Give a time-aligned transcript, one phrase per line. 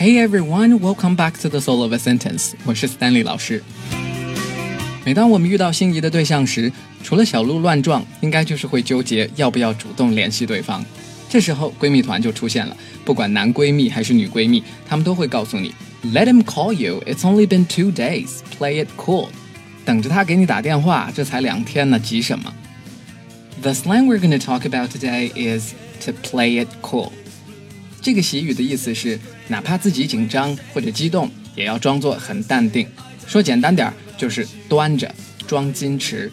[0.00, 2.52] Hey everyone, welcome back to the Soul of a Sentence。
[2.64, 3.62] 我是 Stanley 老师。
[5.04, 10.84] 每当我们遇到心仪的对象时，除了小鹿乱撞，应该就是会纠结要不要主动联系对方。
[11.28, 15.72] 这时候闺蜜团就出现了，不管男闺蜜还是女闺蜜，她们都会告诉你：“
[16.12, 17.02] Let him call you.
[17.06, 18.40] It's only been two days.
[18.58, 19.28] Play it cool.”
[19.84, 22.52] 等着他给你打电话，这才两天呢，急什么？
[23.62, 25.72] The slang we're going to talk about today is
[26.04, 27.12] to play it cool.
[28.01, 32.87] 这个习语的意思是，哪怕自己紧张或者激动，也要装作很淡定。
[33.27, 35.13] 说简单点儿，就是端着，
[35.45, 36.31] 装矜持。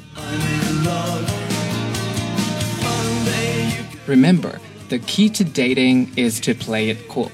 [4.06, 4.52] Remember,
[4.88, 7.28] the key to dating is to play it cool.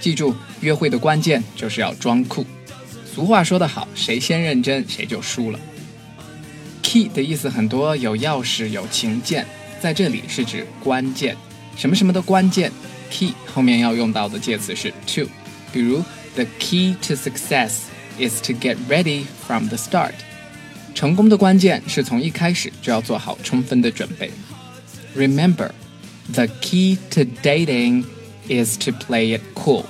[0.00, 2.44] 记住，约会的关键就是要装酷。
[3.14, 5.60] 俗话说得好，谁先认真谁就输了。
[6.82, 9.46] Key 的意思很多，有钥匙，有琴键，
[9.80, 11.36] 在这里是指关键，
[11.76, 12.72] 什么什么的关键。
[13.11, 15.27] key 后面要用到的介词是 to，
[15.71, 16.03] 比如
[16.35, 17.83] the key to success
[18.19, 20.13] is to get ready from the start。
[20.93, 24.31] 成功的关键是从一开始就要做好充分的准备。
[25.15, 25.71] Remember,
[26.33, 28.05] the key to dating
[28.47, 29.85] is to play it cool.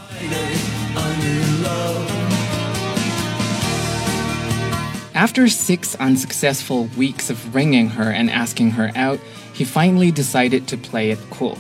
[5.13, 9.19] After six unsuccessful weeks of ringing her and asking her out,
[9.53, 11.57] he finally decided to play it cool.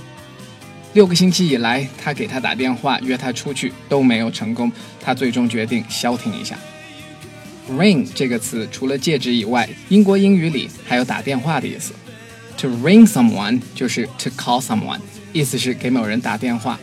[0.94, 6.58] 六个星期以来，他给她打电话约她出去都没有成功，他最终决定消停一下。
[7.70, 11.94] Ring 这个词除了戒指以外，英国英语里还有打电话的意思。
[12.58, 15.00] To ring someone 就是 to call someone，
[15.32, 16.78] 意思是给某人打电话。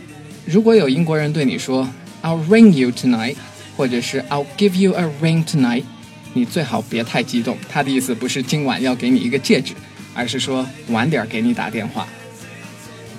[0.46, 1.88] 如果有英国人对你说
[2.24, 3.36] "I'll ring you tonight"，
[3.78, 5.84] 或者是 "I'll give you a ring tonight"，
[6.34, 7.56] 你最好别太激动。
[7.70, 9.74] 他的意思不是今晚要给你一个戒指，
[10.16, 12.08] 而是说晚点给你打电话。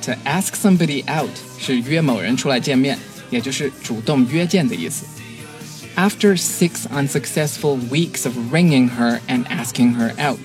[0.03, 2.97] To ask somebody out 是约某人出来见面，
[3.29, 5.05] 也就是主动约见的意思。
[5.95, 10.37] After six unsuccessful weeks of ringing her and asking her out，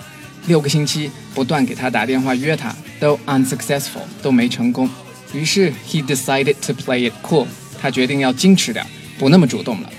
[0.46, 4.88] 六个星期不断给她打电话约她，都 unsuccessful 都没成功。
[5.32, 7.46] 于是 he decided to play it cool，
[7.80, 8.86] 他决定要矜持点，
[9.18, 9.90] 不那么主动了。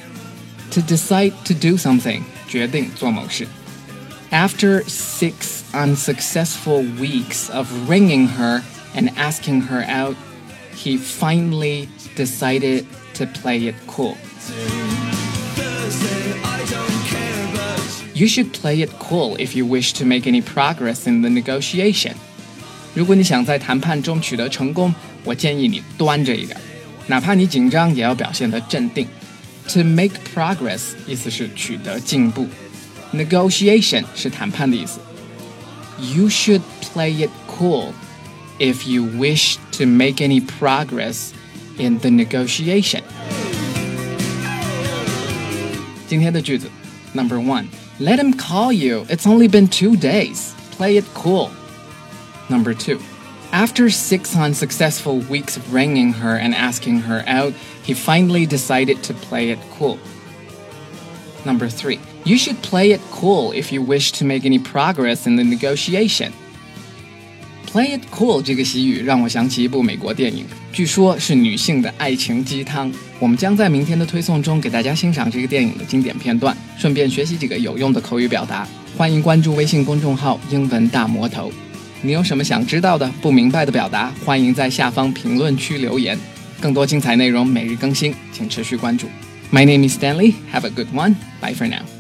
[0.72, 3.48] To decide to do something，决定做某事。
[4.32, 5.34] After six
[5.74, 8.62] unsuccessful weeks of ringing her
[8.96, 10.16] and asking her out,
[10.76, 14.16] he finally decided to play it cool.
[18.14, 22.14] You should play it cool if you wish to make any progress in the negotiation.
[22.94, 24.94] 如果你想在谈判中取得成功，
[25.24, 26.58] 我建议你端着一点，
[27.08, 29.08] 哪怕你紧张，也要表现得镇定。
[29.70, 32.48] To make progress 意思是取得进步，
[33.14, 35.00] negotiation 是谈判的意思。
[36.00, 37.94] You should play it cool
[38.60, 41.34] if you wish to make any progress
[41.78, 43.04] in the negotiation.
[46.08, 46.70] 今天的句子，
[47.14, 47.68] Number one,
[48.00, 49.06] let him call you.
[49.10, 50.54] It's only been two days.
[50.78, 51.50] Play it cool.
[52.50, 53.00] Number two,
[53.52, 57.54] after six unsuccessful weeks of ringing her and asking her out,
[57.84, 59.98] he finally decided to play it cool.
[61.46, 65.38] Number three, you should play it cool if you wish to make any progress in
[65.38, 66.34] the negotiation.
[67.73, 72.91] Play it cool 这个习语让我想起一部美国电影，据说是女性的爱情鸡汤。
[73.19, 78.67] 我们将在明天的推送中给大家欣赏这个电影的经典片段，顺便学习几个有用的口语表达。
[78.97, 81.53] 欢迎关注微信公众号“英文大魔头”。
[82.01, 86.19] 你有什么想知道的、不明白的表达，欢迎在下方评论区留言。
[86.61, 89.07] 更多精彩内容每日更新，请持续关注。
[89.51, 90.35] My name is Stanley.
[90.53, 91.15] Have a good one.
[91.41, 91.96] Bye for now.